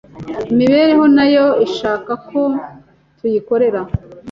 imibereho, 0.51 1.03
nayo 1.15 1.45
ishakako 1.65 2.39
tuyikorera. 3.17 3.81